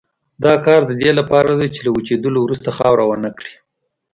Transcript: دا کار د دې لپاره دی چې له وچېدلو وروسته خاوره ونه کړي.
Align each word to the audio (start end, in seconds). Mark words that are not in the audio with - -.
دا 0.43 0.53
کار 0.65 0.81
د 0.89 0.91
دې 1.01 1.11
لپاره 1.19 1.51
دی 1.59 1.67
چې 1.75 1.79
له 1.85 1.89
وچېدلو 1.95 2.39
وروسته 2.41 2.69
خاوره 2.77 3.03
ونه 3.07 3.29
کړي. 3.37 3.53